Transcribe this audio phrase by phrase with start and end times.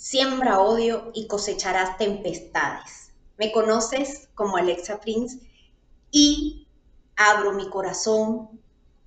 [0.00, 3.12] Siembra odio y cosecharás tempestades.
[3.36, 5.38] Me conoces como Alexa Prince
[6.10, 6.66] y
[7.16, 8.48] abro mi corazón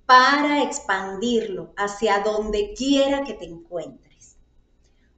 [0.06, 4.36] para expandirlo hacia donde quiera que te encuentres.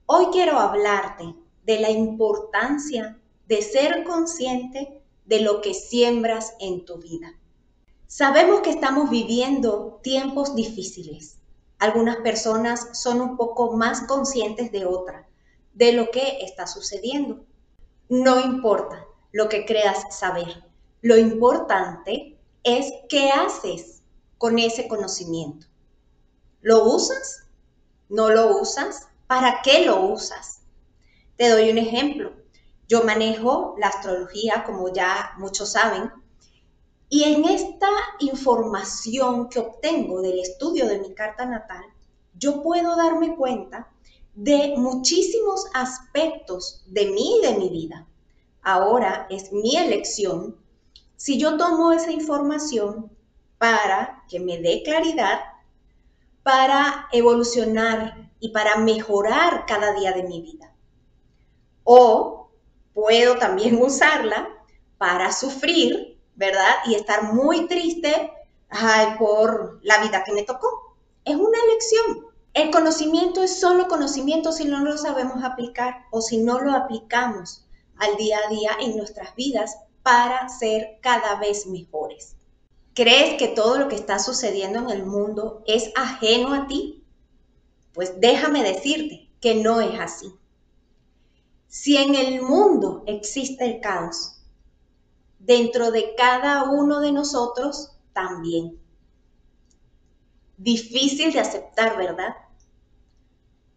[0.06, 1.34] Hoy quiero hablarte
[1.66, 7.34] de la importancia de ser consciente de lo que siembras en tu vida.
[8.06, 11.36] Sabemos que estamos viviendo tiempos difíciles.
[11.78, 15.26] Algunas personas son un poco más conscientes de otras,
[15.76, 17.44] de lo que está sucediendo.
[18.08, 20.64] No importa lo que creas saber.
[21.02, 24.02] Lo importante es qué haces
[24.38, 25.66] con ese conocimiento.
[26.62, 27.44] ¿Lo usas?
[28.08, 29.08] ¿No lo usas?
[29.26, 30.62] ¿Para qué lo usas?
[31.36, 32.32] Te doy un ejemplo.
[32.88, 36.10] Yo manejo la astrología, como ya muchos saben,
[37.08, 37.88] y en esta
[38.20, 41.84] información que obtengo del estudio de mi carta natal,
[42.34, 43.92] yo puedo darme cuenta
[44.36, 48.06] de muchísimos aspectos de mí y de mi vida.
[48.62, 50.56] Ahora es mi elección
[51.16, 53.10] si yo tomo esa información
[53.58, 55.40] para que me dé claridad,
[56.44, 60.72] para evolucionar y para mejorar cada día de mi vida.
[61.82, 62.50] O
[62.94, 64.48] puedo también usarla
[64.98, 66.74] para sufrir ¿verdad?
[66.86, 68.32] Y estar muy triste
[69.18, 70.96] por la vida que me tocó.
[71.24, 72.26] Es una elección.
[72.56, 77.66] El conocimiento es solo conocimiento si no lo sabemos aplicar o si no lo aplicamos
[77.98, 82.34] al día a día en nuestras vidas para ser cada vez mejores.
[82.94, 87.04] ¿Crees que todo lo que está sucediendo en el mundo es ajeno a ti?
[87.92, 90.34] Pues déjame decirte que no es así.
[91.68, 94.40] Si en el mundo existe el caos,
[95.38, 98.80] dentro de cada uno de nosotros también.
[100.56, 102.34] Difícil de aceptar, ¿verdad?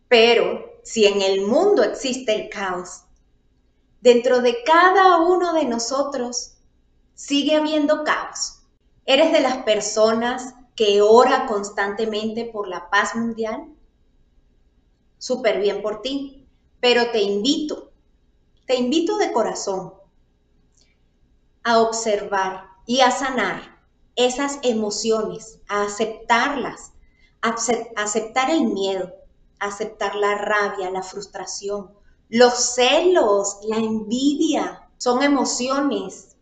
[0.09, 3.03] Pero si en el mundo existe el caos,
[4.01, 6.55] dentro de cada uno de nosotros
[7.13, 8.63] sigue habiendo caos.
[9.05, 13.67] ¿Eres de las personas que ora constantemente por la paz mundial?
[15.17, 16.47] Súper bien por ti,
[16.79, 17.91] pero te invito,
[18.65, 19.93] te invito de corazón
[21.63, 23.79] a observar y a sanar
[24.15, 26.93] esas emociones, a aceptarlas,
[27.41, 27.55] a
[28.01, 29.13] aceptar el miedo,
[29.59, 31.91] aceptar la rabia, la frustración,
[32.29, 34.89] los celos, la envidia.
[34.97, 36.35] Son emociones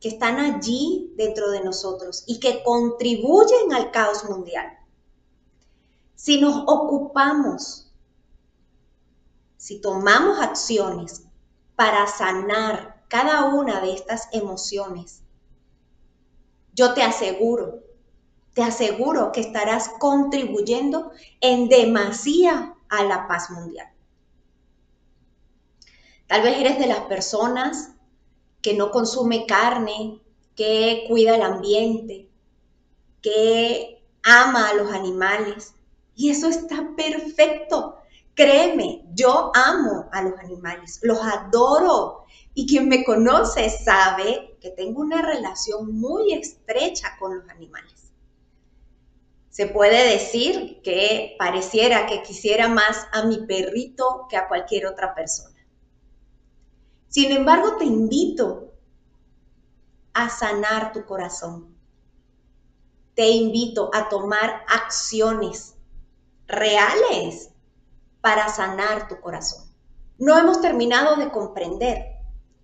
[0.00, 4.66] que están allí dentro de nosotros y que contribuyen al caos mundial.
[6.14, 7.92] Si nos ocupamos,
[9.56, 11.24] si tomamos acciones
[11.74, 15.22] para sanar cada una de estas emociones,
[16.74, 17.85] yo te aseguro,
[18.56, 21.12] te aseguro que estarás contribuyendo
[21.42, 23.86] en demasía a la paz mundial.
[26.26, 27.90] Tal vez eres de las personas
[28.62, 30.22] que no consume carne,
[30.54, 32.30] que cuida el ambiente,
[33.20, 35.74] que ama a los animales.
[36.14, 37.98] Y eso está perfecto.
[38.34, 42.24] Créeme, yo amo a los animales, los adoro
[42.54, 48.05] y quien me conoce sabe que tengo una relación muy estrecha con los animales.
[49.56, 55.14] Se puede decir que pareciera que quisiera más a mi perrito que a cualquier otra
[55.14, 55.56] persona.
[57.08, 58.74] Sin embargo, te invito
[60.12, 61.74] a sanar tu corazón.
[63.14, 65.76] Te invito a tomar acciones
[66.46, 67.48] reales
[68.20, 69.74] para sanar tu corazón.
[70.18, 72.18] No hemos terminado de comprender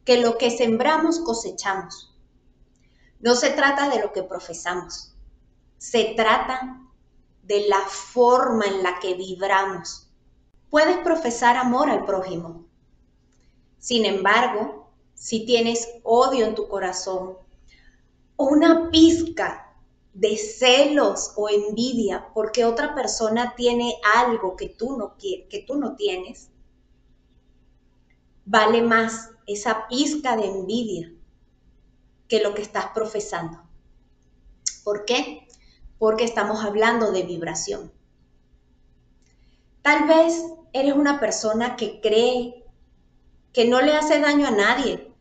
[0.04, 2.14] que lo que sembramos cosechamos.
[3.18, 5.16] No se trata de lo que profesamos,
[5.82, 6.80] se trata
[7.42, 10.08] de la forma en la que vibramos.
[10.70, 12.66] Puedes profesar amor al prójimo.
[13.80, 17.36] Sin embargo, si tienes odio en tu corazón
[18.36, 19.74] una pizca
[20.14, 25.96] de celos o envidia porque otra persona tiene algo que tú no, que tú no
[25.96, 26.48] tienes,
[28.44, 31.12] vale más esa pizca de envidia
[32.28, 33.60] que lo que estás profesando.
[34.84, 35.48] ¿Por qué?
[36.02, 37.92] Porque estamos hablando de vibración.
[39.82, 40.34] Tal vez
[40.72, 42.64] eres una persona que cree
[43.52, 45.12] que no le hace daño a nadie.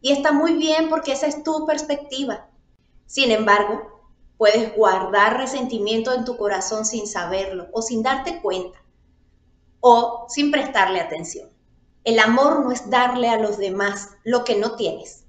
[0.00, 2.48] Y está muy bien porque esa es tu perspectiva.
[3.06, 4.02] Sin embargo,
[4.38, 8.82] puedes guardar resentimiento en tu corazón sin saberlo o sin darte cuenta
[9.78, 11.48] o sin prestarle atención.
[12.02, 15.26] El amor no es darle a los demás lo que no tienes.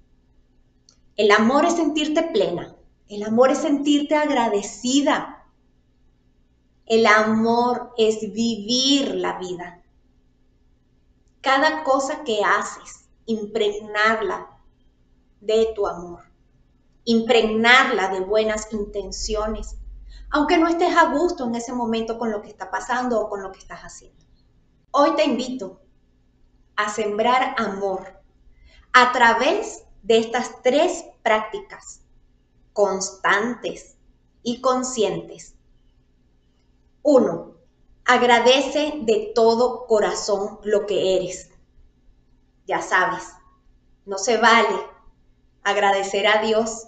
[1.15, 2.72] El amor es sentirte plena.
[3.07, 5.45] El amor es sentirte agradecida.
[6.85, 9.79] El amor es vivir la vida.
[11.41, 14.47] cada cosa que haces, impregnarla
[15.41, 16.23] de tu amor,
[17.03, 19.75] impregnarla de buenas intenciones,
[20.29, 23.44] aunque no estés a gusto en ese momento con lo que está pasando o con
[23.44, 24.23] lo que estás haciendo.
[24.91, 25.81] Hoy te invito
[26.77, 28.21] a sembrar amor
[28.94, 32.02] a través de estas tres prácticas
[32.73, 33.95] constantes
[34.41, 35.55] y conscientes.
[37.01, 37.53] Uno,
[38.05, 41.51] agradece de todo corazón lo que eres.
[42.65, 43.23] Ya sabes,
[44.05, 44.93] no se vale
[45.63, 46.87] agradecer a Dios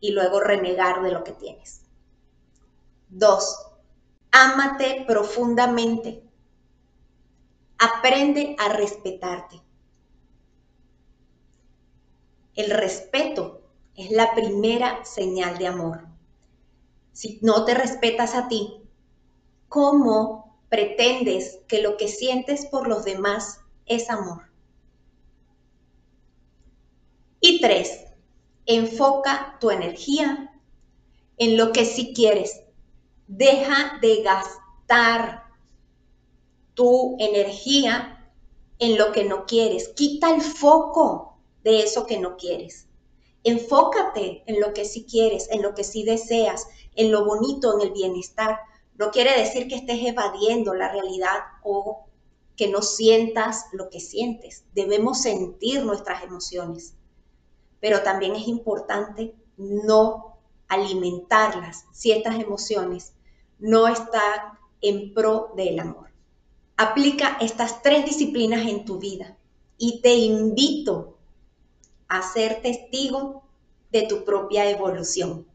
[0.00, 1.82] y luego renegar de lo que tienes.
[3.08, 3.56] Dos,
[4.32, 6.22] ámate profundamente.
[7.78, 9.62] Aprende a respetarte.
[12.54, 13.65] El respeto
[13.96, 16.06] es la primera señal de amor.
[17.12, 18.82] Si no te respetas a ti,
[19.68, 24.42] ¿cómo pretendes que lo que sientes por los demás es amor?
[27.40, 28.06] Y tres,
[28.66, 30.52] enfoca tu energía
[31.38, 32.60] en lo que sí quieres.
[33.28, 35.44] Deja de gastar
[36.74, 38.32] tu energía
[38.78, 39.88] en lo que no quieres.
[39.88, 42.85] Quita el foco de eso que no quieres.
[43.46, 46.66] Enfócate en lo que sí quieres, en lo que sí deseas,
[46.96, 48.58] en lo bonito, en el bienestar.
[48.98, 52.06] No quiere decir que estés evadiendo la realidad o
[52.56, 54.64] que no sientas lo que sientes.
[54.74, 56.94] Debemos sentir nuestras emociones,
[57.78, 63.12] pero también es importante no alimentarlas si estas emociones
[63.60, 66.10] no están en pro del amor.
[66.76, 69.38] Aplica estas tres disciplinas en tu vida
[69.78, 71.15] y te invito
[72.08, 73.42] a ser testigo
[73.90, 75.46] de tu propia evolución.